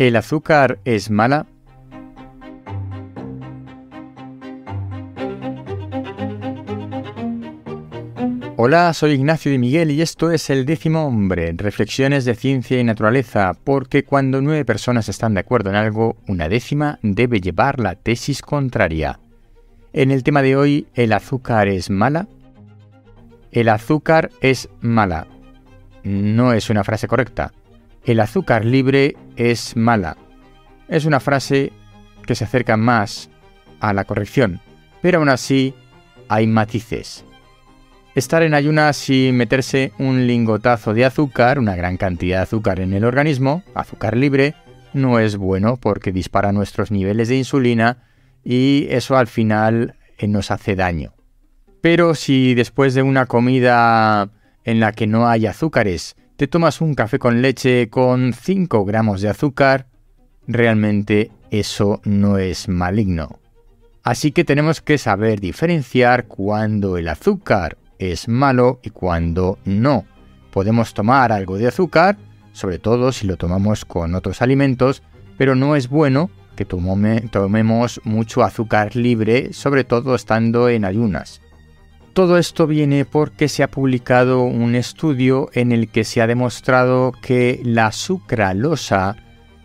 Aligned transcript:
¿El 0.00 0.16
azúcar 0.16 0.78
es 0.86 1.10
mala? 1.10 1.44
Hola, 8.56 8.94
soy 8.94 9.10
Ignacio 9.10 9.52
de 9.52 9.58
Miguel 9.58 9.90
y 9.90 10.00
esto 10.00 10.30
es 10.30 10.48
El 10.48 10.64
décimo 10.64 11.04
hombre, 11.04 11.52
reflexiones 11.54 12.24
de 12.24 12.34
ciencia 12.34 12.80
y 12.80 12.84
naturaleza, 12.84 13.52
porque 13.62 14.02
cuando 14.02 14.40
nueve 14.40 14.64
personas 14.64 15.10
están 15.10 15.34
de 15.34 15.40
acuerdo 15.40 15.68
en 15.68 15.76
algo, 15.76 16.16
una 16.26 16.48
décima 16.48 16.98
debe 17.02 17.42
llevar 17.42 17.78
la 17.78 17.94
tesis 17.94 18.40
contraria. 18.40 19.20
En 19.92 20.12
el 20.12 20.22
tema 20.22 20.40
de 20.40 20.56
hoy, 20.56 20.86
¿el 20.94 21.12
azúcar 21.12 21.68
es 21.68 21.90
mala? 21.90 22.26
El 23.52 23.68
azúcar 23.68 24.30
es 24.40 24.70
mala. 24.80 25.26
No 26.04 26.54
es 26.54 26.70
una 26.70 26.84
frase 26.84 27.06
correcta. 27.06 27.52
El 28.04 28.20
azúcar 28.20 28.64
libre 28.64 29.16
es 29.36 29.76
mala. 29.76 30.16
Es 30.88 31.04
una 31.04 31.20
frase 31.20 31.72
que 32.26 32.34
se 32.34 32.44
acerca 32.44 32.76
más 32.76 33.30
a 33.80 33.92
la 33.92 34.04
corrección, 34.04 34.60
pero 35.02 35.18
aún 35.18 35.28
así 35.28 35.74
hay 36.28 36.46
matices. 36.46 37.24
Estar 38.14 38.42
en 38.42 38.54
ayunas 38.54 39.08
y 39.08 39.30
meterse 39.32 39.92
un 39.98 40.26
lingotazo 40.26 40.94
de 40.94 41.04
azúcar, 41.04 41.58
una 41.58 41.76
gran 41.76 41.96
cantidad 41.96 42.38
de 42.38 42.42
azúcar 42.42 42.80
en 42.80 42.92
el 42.92 43.04
organismo, 43.04 43.62
azúcar 43.74 44.16
libre, 44.16 44.54
no 44.92 45.20
es 45.20 45.36
bueno 45.36 45.76
porque 45.76 46.10
dispara 46.10 46.52
nuestros 46.52 46.90
niveles 46.90 47.28
de 47.28 47.36
insulina 47.36 47.98
y 48.42 48.86
eso 48.90 49.16
al 49.16 49.26
final 49.26 49.94
eh, 50.18 50.26
nos 50.26 50.50
hace 50.50 50.74
daño. 50.74 51.14
Pero 51.80 52.14
si 52.14 52.54
después 52.54 52.94
de 52.94 53.02
una 53.02 53.26
comida 53.26 54.30
en 54.64 54.80
la 54.80 54.92
que 54.92 55.06
no 55.06 55.28
hay 55.28 55.46
azúcares, 55.46 56.16
te 56.40 56.48
tomas 56.48 56.80
un 56.80 56.94
café 56.94 57.18
con 57.18 57.42
leche 57.42 57.90
con 57.90 58.32
5 58.32 58.86
gramos 58.86 59.20
de 59.20 59.28
azúcar, 59.28 59.88
realmente 60.46 61.30
eso 61.50 62.00
no 62.04 62.38
es 62.38 62.66
maligno. 62.66 63.40
Así 64.02 64.32
que 64.32 64.42
tenemos 64.42 64.80
que 64.80 64.96
saber 64.96 65.38
diferenciar 65.38 66.24
cuando 66.24 66.96
el 66.96 67.08
azúcar 67.08 67.76
es 67.98 68.26
malo 68.26 68.80
y 68.82 68.88
cuando 68.88 69.58
no. 69.66 70.06
Podemos 70.50 70.94
tomar 70.94 71.30
algo 71.30 71.58
de 71.58 71.66
azúcar, 71.66 72.16
sobre 72.52 72.78
todo 72.78 73.12
si 73.12 73.26
lo 73.26 73.36
tomamos 73.36 73.84
con 73.84 74.14
otros 74.14 74.40
alimentos, 74.40 75.02
pero 75.36 75.54
no 75.54 75.76
es 75.76 75.90
bueno 75.90 76.30
que 76.56 76.64
tomemos 76.64 78.00
mucho 78.04 78.44
azúcar 78.44 78.96
libre, 78.96 79.52
sobre 79.52 79.84
todo 79.84 80.14
estando 80.14 80.70
en 80.70 80.86
ayunas. 80.86 81.42
Todo 82.12 82.38
esto 82.38 82.66
viene 82.66 83.04
porque 83.04 83.48
se 83.48 83.62
ha 83.62 83.70
publicado 83.70 84.42
un 84.42 84.74
estudio 84.74 85.48
en 85.52 85.70
el 85.70 85.88
que 85.88 86.04
se 86.04 86.20
ha 86.20 86.26
demostrado 86.26 87.12
que 87.22 87.60
la 87.64 87.92
sucralosa 87.92 89.16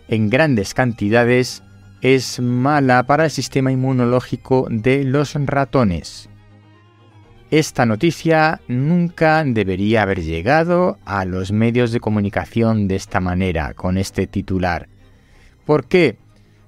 en 0.07 0.29
grandes 0.29 0.73
cantidades 0.75 1.63
es 2.01 2.39
mala 2.39 3.03
para 3.03 3.25
el 3.25 3.31
sistema 3.31 3.71
inmunológico 3.71 4.67
de 4.69 5.03
los 5.03 5.33
ratones. 5.33 6.29
Esta 7.49 7.85
noticia 7.85 8.61
nunca 8.67 9.43
debería 9.43 10.03
haber 10.03 10.21
llegado 10.21 10.99
a 11.03 11.25
los 11.25 11.51
medios 11.51 11.91
de 11.91 11.99
comunicación 11.99 12.87
de 12.87 12.95
esta 12.95 13.19
manera, 13.21 13.73
con 13.73 13.97
este 13.97 14.27
titular. 14.27 14.87
¿Por 15.65 15.85
qué? 15.85 16.17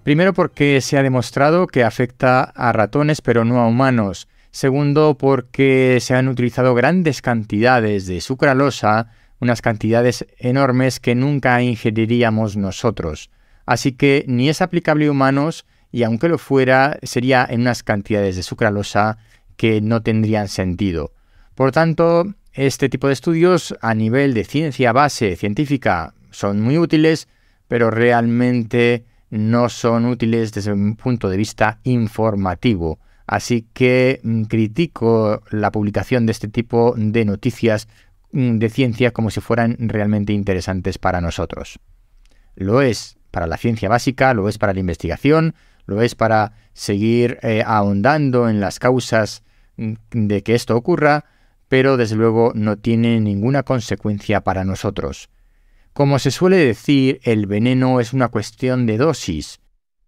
Primero 0.03 0.33
porque 0.33 0.81
se 0.81 0.97
ha 0.97 1.03
demostrado 1.03 1.67
que 1.67 1.83
afecta 1.83 2.41
a 2.41 2.71
ratones 2.71 3.21
pero 3.21 3.45
no 3.45 3.59
a 3.59 3.67
humanos. 3.67 4.27
Segundo 4.51 5.17
porque 5.17 5.99
se 6.01 6.15
han 6.15 6.27
utilizado 6.27 6.73
grandes 6.73 7.21
cantidades 7.21 8.07
de 8.07 8.21
sucralosa, 8.21 9.11
unas 9.39 9.61
cantidades 9.61 10.25
enormes 10.37 10.99
que 10.99 11.15
nunca 11.15 11.61
ingeriríamos 11.61 12.57
nosotros. 12.57 13.29
Así 13.65 13.91
que 13.91 14.25
ni 14.27 14.49
es 14.49 14.61
aplicable 14.61 15.07
a 15.07 15.11
humanos 15.11 15.65
y 15.91 16.03
aunque 16.03 16.29
lo 16.29 16.37
fuera, 16.37 16.97
sería 17.03 17.45
en 17.49 17.61
unas 17.61 17.83
cantidades 17.83 18.35
de 18.35 18.43
sucralosa 18.43 19.17
que 19.55 19.81
no 19.81 20.01
tendrían 20.01 20.47
sentido. 20.47 21.11
Por 21.55 21.71
tanto, 21.71 22.25
este 22.53 22.89
tipo 22.89 23.07
de 23.07 23.13
estudios 23.13 23.75
a 23.81 23.93
nivel 23.93 24.33
de 24.33 24.43
ciencia 24.43 24.91
base 24.91 25.35
científica 25.35 26.13
son 26.31 26.61
muy 26.61 26.77
útiles, 26.77 27.27
pero 27.67 27.89
realmente 27.91 29.05
no 29.29 29.69
son 29.69 30.05
útiles 30.05 30.53
desde 30.53 30.71
un 30.71 30.95
punto 30.95 31.29
de 31.29 31.37
vista 31.37 31.79
informativo. 31.83 32.99
Así 33.27 33.67
que 33.73 34.21
mm, 34.23 34.43
critico 34.43 35.43
la 35.51 35.71
publicación 35.71 36.25
de 36.25 36.31
este 36.31 36.47
tipo 36.47 36.95
de 36.97 37.25
noticias 37.25 37.87
mm, 38.31 38.57
de 38.57 38.69
ciencia 38.69 39.11
como 39.11 39.29
si 39.29 39.41
fueran 39.41 39.75
realmente 39.79 40.33
interesantes 40.33 40.97
para 40.97 41.21
nosotros. 41.21 41.79
Lo 42.55 42.81
es 42.81 43.17
para 43.29 43.45
la 43.45 43.57
ciencia 43.57 43.89
básica, 43.89 44.33
lo 44.33 44.49
es 44.49 44.57
para 44.57 44.73
la 44.73 44.79
investigación, 44.79 45.53
lo 45.85 46.01
es 46.01 46.15
para 46.15 46.53
seguir 46.73 47.37
eh, 47.43 47.63
ahondando 47.65 48.49
en 48.49 48.59
las 48.59 48.79
causas 48.79 49.43
de 49.77 50.41
que 50.41 50.55
esto 50.55 50.75
ocurra, 50.75 51.25
pero 51.67 51.97
desde 51.97 52.15
luego 52.15 52.51
no 52.55 52.77
tiene 52.77 53.19
ninguna 53.19 53.63
consecuencia 53.63 54.41
para 54.41 54.63
nosotros. 54.63 55.29
Como 55.93 56.17
se 56.19 56.31
suele 56.31 56.57
decir, 56.57 57.19
el 57.23 57.45
veneno 57.45 57.99
es 57.99 58.13
una 58.13 58.29
cuestión 58.29 58.85
de 58.85 58.97
dosis. 58.97 59.59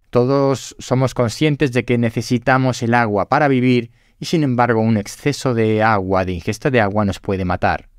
Todos 0.10 0.76
somos 0.80 1.14
conscientes 1.14 1.72
de 1.72 1.86
que 1.86 1.98
necesitamos 1.98 2.82
el 2.82 2.94
agua 2.94 3.30
para 3.30 3.48
vivir 3.48 3.92
y 4.20 4.26
sin 4.26 4.44
embargo 4.44 4.82
un 4.82 4.98
exceso 4.98 5.54
de 5.54 5.84
agua, 5.84 6.26
de 6.26 6.34
ingesta 6.34 6.72
de 6.72 6.82
agua, 6.82 7.06
nos 7.06 7.20
puede 7.20 7.46
matar. 7.46 7.90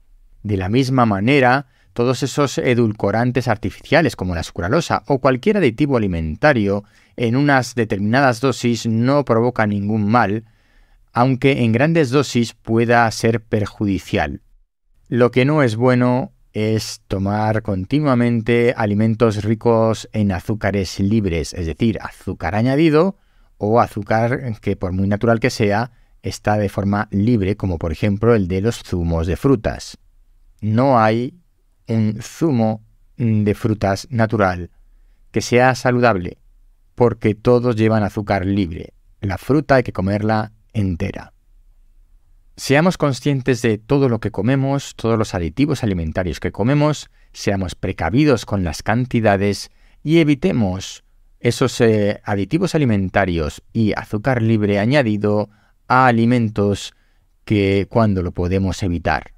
De 0.43 0.57
la 0.57 0.69
misma 0.69 1.07
manera, 1.07 1.67
todos 1.93 2.23
esos 2.23 2.59
edulcorantes 2.59 3.49
artificiales 3.49 4.17
como 4.17 4.35
la 4.35 4.43
sucralosa 4.43 5.03
o 5.07 5.21
cualquier 5.21 5.59
aditivo 5.59 5.97
alimentario 5.97 6.85
en 7.17 7.37
unas 7.37 7.75
determinadas 7.75 8.41
dosis 8.41 8.87
no 8.87 9.25
provoca 9.25 9.67
ningún 9.67 10.11
mal, 10.11 10.45
aunque 11.13 11.63
en 11.63 11.73
grandes 11.73 12.11
dosis 12.11 12.55
pueda 12.55 13.11
ser 13.11 13.41
perjudicial. 13.41 14.43
Lo 15.09 15.31
que 15.31 15.45
no 15.45 15.63
es 15.63 15.77
bueno 15.77 16.33
es 16.53 17.03
tomar 17.07 17.63
continuamente 17.63 18.75
alimentos 18.77 19.45
ricos 19.45 20.09
en 20.13 20.33
azúcares 20.33 20.99
libres, 20.99 21.55
es 21.55 21.67
decir, 21.67 21.99
azúcar 22.01 22.55
añadido 22.55 23.17
o 23.59 23.81
azúcar 23.81 24.59
que 24.61 24.77
por 24.77 24.93
muy 24.93 25.07
natural 25.07 25.39
que 25.39 25.51
sea, 25.51 25.93
está 26.23 26.57
de 26.57 26.69
forma 26.69 27.09
libre, 27.11 27.57
como 27.57 27.79
por 27.79 27.93
ejemplo 27.93 28.35
el 28.35 28.49
de 28.49 28.61
los 28.61 28.83
zumos 28.83 29.27
de 29.27 29.37
frutas. 29.37 29.99
No 30.61 30.99
hay 30.99 31.35
un 31.89 32.19
zumo 32.23 32.83
de 33.17 33.55
frutas 33.55 34.07
natural 34.11 34.71
que 35.31 35.41
sea 35.41 35.75
saludable, 35.75 36.39
porque 36.95 37.35
todos 37.35 37.77
llevan 37.77 38.03
azúcar 38.03 38.47
libre. 38.47 38.95
La 39.21 39.39
fruta 39.39 39.77
hay 39.77 39.83
que 39.83 39.93
comerla 39.93 40.53
entera. 40.73 41.33
Seamos 42.61 42.99
conscientes 42.99 43.63
de 43.63 43.79
todo 43.79 44.11
lo 44.11 44.21
que 44.21 44.31
comemos, 44.31 44.95
todos 44.95 45.19
los 45.19 45.35
aditivos 45.35 45.83
alimentarios 45.83 46.41
que 46.41 46.53
comemos, 46.53 47.11
seamos 47.33 47.75
precavidos 47.75 48.45
con 48.45 48.65
las 48.65 48.83
cantidades 48.83 49.71
y 50.03 50.19
evitemos 50.19 51.03
esos 51.39 51.81
eh, 51.81 52.21
aditivos 52.23 52.75
alimentarios 52.75 53.63
y 53.73 53.95
azúcar 53.97 54.43
libre 54.43 54.79
añadido 54.79 55.49
a 55.89 56.07
alimentos 56.07 56.93
que 57.47 57.87
cuando 57.89 58.23
lo 58.23 58.33
podemos 58.33 58.83
evitar. 58.83 59.33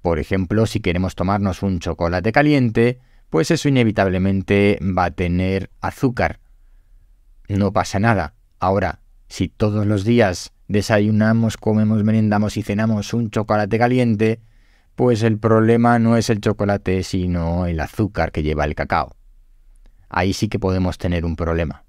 Por 0.00 0.18
ejemplo, 0.18 0.64
si 0.64 0.80
queremos 0.80 1.14
tomarnos 1.14 1.62
un 1.62 1.78
chocolate 1.78 2.32
caliente, 2.32 3.00
pues 3.28 3.50
eso 3.50 3.68
inevitablemente 3.68 4.78
va 4.80 5.04
a 5.04 5.10
tener 5.10 5.68
azúcar. 5.82 6.40
No 7.50 7.70
pasa 7.74 7.98
nada. 7.98 8.32
Ahora, 8.58 9.02
si 9.28 9.50
todos 9.50 9.86
los 9.86 10.04
días 10.04 10.54
desayunamos, 10.68 11.56
comemos, 11.56 12.04
merendamos 12.04 12.56
y 12.56 12.62
cenamos 12.62 13.12
un 13.14 13.30
chocolate 13.30 13.78
caliente, 13.78 14.40
pues 14.94 15.22
el 15.22 15.38
problema 15.38 15.98
no 15.98 16.16
es 16.16 16.30
el 16.30 16.40
chocolate, 16.40 17.02
sino 17.02 17.66
el 17.66 17.80
azúcar 17.80 18.32
que 18.32 18.42
lleva 18.42 18.64
el 18.64 18.74
cacao. 18.74 19.16
Ahí 20.08 20.32
sí 20.32 20.48
que 20.48 20.58
podemos 20.58 20.98
tener 20.98 21.24
un 21.24 21.36
problema. 21.36 21.84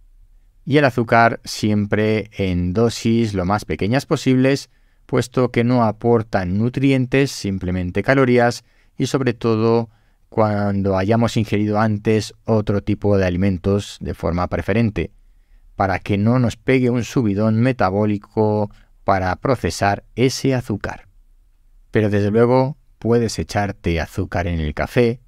Y 0.66 0.78
el 0.78 0.86
azúcar 0.86 1.40
siempre 1.44 2.30
en 2.38 2.74
dosis 2.74 3.34
lo 3.34 3.46
más 3.46 3.66
pequeñas 3.66 4.06
posibles, 4.06 4.70
puesto 5.06 5.52
que 5.52 5.64
no 5.64 5.84
aportan 5.84 6.58
nutrientes, 6.58 7.31
simplemente 7.31 8.04
calorías, 8.04 8.64
y 8.98 9.08
sobre 9.08 9.34
todo 9.34 9.90
cuando 10.30 10.98
hayamos 10.98 11.38
ingerido 11.38 11.80
antes 11.80 12.36
otro 12.46 12.81
tipo 12.81 13.18
de 13.18 13.26
alimentos 13.26 13.98
de 14.00 14.14
forma 14.14 14.48
preferente, 14.48 15.12
para 15.80 16.00
que 16.00 16.18
no 16.18 16.40
nos 16.40 16.58
pegue 16.58 16.90
un 16.90 17.06
subidón 17.06 17.62
metabólico 17.62 18.70
para 19.06 19.34
procesar 19.38 20.04
ese 20.16 20.54
azúcar. 20.54 21.08
Pero 21.90 22.10
desde 22.10 22.31
luego 22.31 22.76
puedes 22.98 23.40
echarte 23.40 24.02
azúcar 24.02 24.48
en 24.48 24.60
el 24.60 24.74
café, 24.74 25.22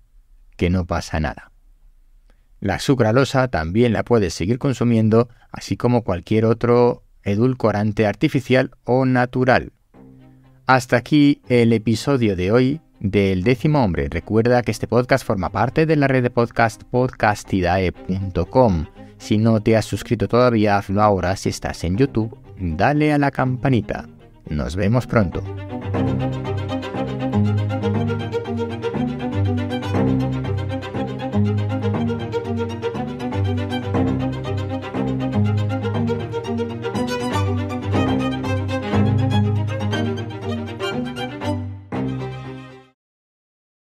que 0.58 0.70
no 0.70 0.86
pasa 0.86 1.22
nada. 1.22 1.54
La 2.60 2.80
sucralosa 2.80 3.48
también 3.48 3.94
la 3.94 4.04
puedes 4.04 4.34
seguir 4.34 4.60
consumiendo, 4.60 5.30
así 5.54 5.78
como 5.78 6.04
cualquier 6.04 6.44
otro 6.44 7.06
edulcorante 7.24 8.06
artificial 8.06 8.72
o 8.84 9.06
natural. 9.06 9.72
Hasta 10.68 10.98
aquí 10.98 11.42
el 11.48 11.72
episodio 11.72 12.36
de 12.36 12.52
hoy. 12.52 12.82
del 13.00 13.44
décimo 13.44 13.86
hombre. 13.86 14.10
Recuerda 14.10 14.64
que 14.64 14.72
este 14.72 14.86
podcast 14.86 15.26
forma 15.26 15.50
parte 15.50 15.86
de 15.86 15.96
la 15.96 16.10
red 16.10 16.24
de 16.24 16.30
podcast 16.30 16.84
podcastidae.com. 16.84 18.88
Si 19.22 19.38
no 19.38 19.62
te 19.62 19.78
has 19.78 19.86
suscrito 19.86 20.28
todavía, 20.28 20.78
hazlo 20.78 21.00
ahora 21.00 21.36
si 21.36 21.50
estás 21.50 21.84
en 21.84 21.96
YouTube. 21.96 22.36
Dale 22.60 23.14
a 23.14 23.20
la 23.20 23.30
campanita. 23.30 24.10
Nos 24.50 24.76
vemos 24.76 25.06
pronto. 25.06 25.44